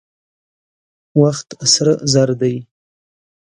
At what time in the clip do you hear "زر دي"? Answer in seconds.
2.13-2.55